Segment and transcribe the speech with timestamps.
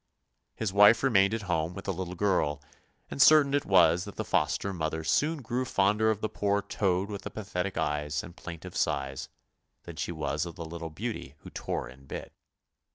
[0.55, 2.59] His wife remained at home with the little girl,
[3.11, 7.07] and certain it was that the foster mother soon grew fonder of the poor toad
[7.11, 9.29] with the pathetic eyes, and plaintive sighs,
[9.83, 12.33] than she was of the little beauty who tore and bit.